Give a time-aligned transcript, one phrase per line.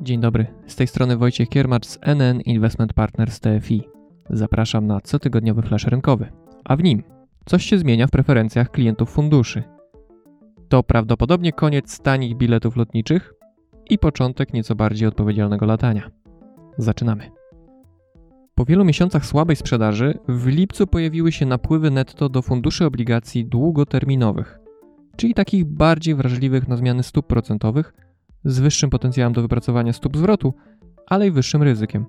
[0.00, 3.82] Dzień dobry, z tej strony Wojciech Kiermacz z NN Investment Partners TFI.
[4.30, 6.32] Zapraszam na cotygodniowy flash rynkowy,
[6.64, 7.02] a w nim
[7.44, 9.62] coś się zmienia w preferencjach klientów funduszy.
[10.68, 13.34] To prawdopodobnie koniec tanich biletów lotniczych
[13.90, 16.10] i początek nieco bardziej odpowiedzialnego latania.
[16.78, 17.30] Zaczynamy.
[18.54, 24.58] Po wielu miesiącach słabej sprzedaży, w lipcu pojawiły się napływy netto do funduszy obligacji długoterminowych,
[25.16, 27.94] czyli takich bardziej wrażliwych na zmiany stóp procentowych,
[28.44, 30.54] z wyższym potencjałem do wypracowania stóp zwrotu,
[31.06, 32.06] ale i wyższym ryzykiem.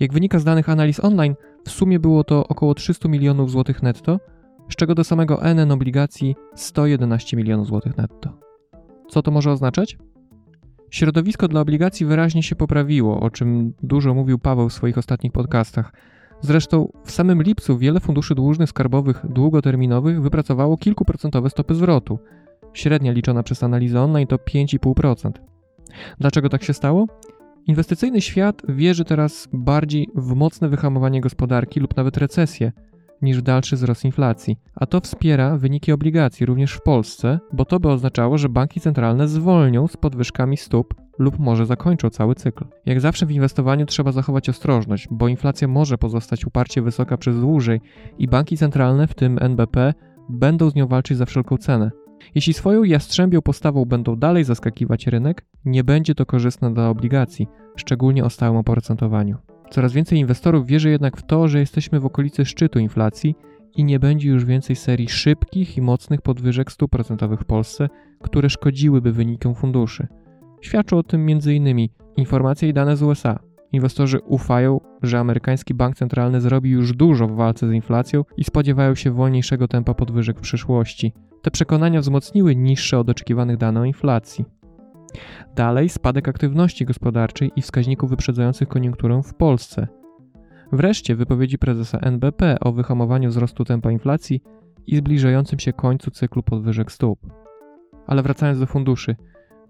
[0.00, 4.20] Jak wynika z danych analiz online, w sumie było to około 300 milionów złotych netto,
[4.70, 8.38] z czego do samego NN obligacji 111 milionów złotych netto.
[9.08, 9.98] Co to może oznaczać?
[10.90, 15.92] Środowisko dla obligacji wyraźnie się poprawiło, o czym dużo mówił Paweł w swoich ostatnich podcastach.
[16.40, 22.18] Zresztą w samym lipcu wiele funduszy dłużnych skarbowych długoterminowych wypracowało kilkuprocentowe stopy zwrotu.
[22.72, 25.30] Średnia liczona przez analizę online to 5,5%.
[26.20, 27.06] Dlaczego tak się stało?
[27.66, 32.72] Inwestycyjny świat wierzy teraz bardziej w mocne wyhamowanie gospodarki lub nawet recesję,
[33.22, 37.80] niż w dalszy wzrost inflacji, a to wspiera wyniki obligacji również w Polsce, bo to
[37.80, 42.64] by oznaczało, że banki centralne zwolnią z podwyżkami stóp lub może zakończą cały cykl.
[42.86, 47.80] Jak zawsze w inwestowaniu trzeba zachować ostrożność, bo inflacja może pozostać uparcie wysoka przez dłużej
[48.18, 49.94] i banki centralne, w tym NBP,
[50.28, 51.90] będą z nią walczyć za wszelką cenę.
[52.34, 58.24] Jeśli swoją jastrzębią postawą będą dalej zaskakiwać rynek, nie będzie to korzystne dla obligacji, szczególnie
[58.24, 59.36] o stałym oprocentowaniu.
[59.70, 63.34] Coraz więcej inwestorów wierzy jednak w to, że jesteśmy w okolicy szczytu inflacji
[63.76, 67.88] i nie będzie już więcej serii szybkich i mocnych podwyżek stóp procentowych w Polsce,
[68.22, 70.06] które szkodziłyby wynikom funduszy.
[70.60, 71.88] Świadczą o tym m.in.
[72.16, 73.38] informacje i dane z USA.
[73.72, 78.94] Inwestorzy ufają, że amerykański bank centralny zrobi już dużo w walce z inflacją i spodziewają
[78.94, 81.12] się wolniejszego tempa podwyżek w przyszłości.
[81.42, 84.44] Te przekonania wzmocniły niższe od oczekiwanych dane o inflacji.
[85.54, 89.88] Dalej spadek aktywności gospodarczej i wskaźników wyprzedzających koniunkturę w Polsce.
[90.72, 94.42] Wreszcie wypowiedzi prezesa NBP o wyhamowaniu wzrostu tempa inflacji
[94.86, 97.18] i zbliżającym się końcu cyklu podwyżek stóp.
[98.06, 99.16] Ale wracając do funduszy,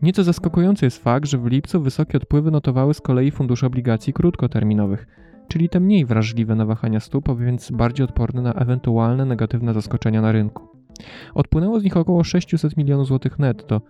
[0.02, 5.06] nieco zaskakujący jest fakt, że w lipcu wysokie odpływy notowały z kolei fundusze obligacji krótkoterminowych,
[5.48, 10.22] czyli te mniej wrażliwe na wahania stóp, a więc bardziej odporne na ewentualne negatywne zaskoczenia
[10.22, 10.68] na rynku.
[11.34, 13.80] Odpłynęło z nich około 600 milionów złotych netto,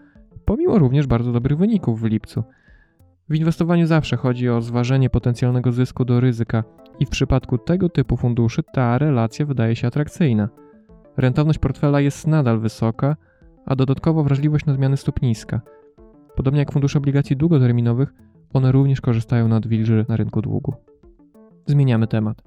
[0.45, 2.45] pomimo również bardzo dobrych wyników w lipcu.
[3.29, 6.65] W inwestowaniu zawsze chodzi o zważenie potencjalnego zysku do ryzyka
[6.99, 10.49] i w przypadku tego typu funduszy ta relacja wydaje się atrakcyjna.
[11.17, 13.17] Rentowność portfela jest nadal wysoka,
[13.67, 15.61] a dodatkowo wrażliwość na zmiany stóp niska.
[16.39, 18.13] Podobnie jak fundusze obligacji długoterminowych,
[18.53, 20.75] one również korzystają na odwilży na rynku długu.
[21.67, 22.43] Zmieniamy temat.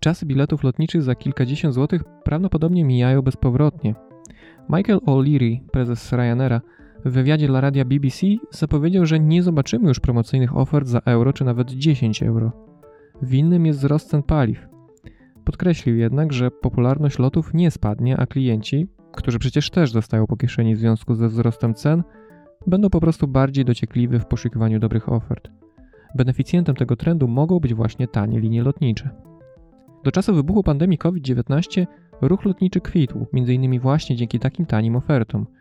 [0.00, 3.94] Czasy biletów lotniczych za kilkadziesiąt złotych prawdopodobnie mijają bezpowrotnie.
[4.68, 6.60] Michael O'Leary, prezes Ryanaira,
[7.04, 11.44] w wywiadzie dla radia BBC zapowiedział, że nie zobaczymy już promocyjnych ofert za euro czy
[11.44, 12.52] nawet 10 euro.
[13.22, 14.68] Winnym jest wzrost cen paliw.
[15.44, 20.74] Podkreślił jednak, że popularność lotów nie spadnie, a klienci, którzy przecież też dostają po kieszeni
[20.74, 22.02] w związku ze wzrostem cen,
[22.66, 25.50] będą po prostu bardziej dociekliwi w poszukiwaniu dobrych ofert.
[26.14, 29.10] Beneficjentem tego trendu mogą być właśnie tanie linie lotnicze.
[30.04, 31.86] Do czasu wybuchu pandemii COVID-19
[32.20, 33.80] ruch lotniczy kwitł, m.in.
[33.80, 35.46] właśnie dzięki takim tanim ofertom–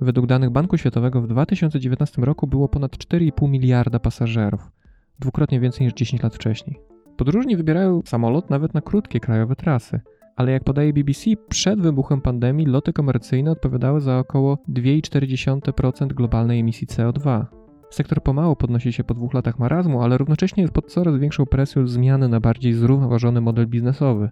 [0.00, 4.70] Według danych Banku Światowego w 2019 roku było ponad 4,5 miliarda pasażerów,
[5.18, 6.78] dwukrotnie więcej niż 10 lat wcześniej.
[7.16, 10.00] Podróżni wybierają samolot nawet na krótkie krajowe trasy,
[10.38, 16.86] ale jak podaje BBC, przed wybuchem pandemii loty komercyjne odpowiadały za około 2,4% globalnej emisji
[16.86, 17.44] CO2.
[17.90, 21.86] Sektor pomału podnosi się po dwóch latach marazmu, ale równocześnie jest pod coraz większą presją
[21.86, 24.30] zmiany na bardziej zrównoważony model biznesowy.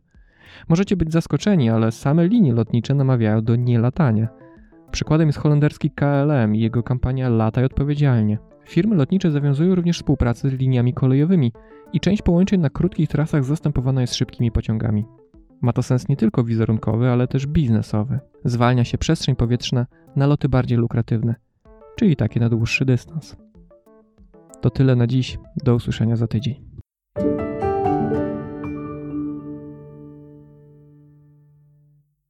[0.69, 4.28] Możecie być zaskoczeni, ale same linie lotnicze namawiają do nielatania–
[4.91, 8.38] Przykładem jest holenderski KLM i jego kampania Lataj odpowiedzialnie.
[8.65, 11.53] Firmy lotnicze zawiązują również współpracę z liniami kolejowymi
[11.93, 15.05] i część połączeń na krótkich trasach zastępowana jest szybkimi pociągami.
[15.62, 18.19] Ma to sens nie tylko wizerunkowy, ale też biznesowy.
[18.44, 19.87] Zwalnia się przestrzeń powietrzna
[20.17, 21.35] na loty bardziej lukratywne,
[21.97, 23.37] czyli takie na dłuższy dystans.
[24.61, 25.38] To tyle na dziś.
[25.64, 26.64] Do usłyszenia za tydzień.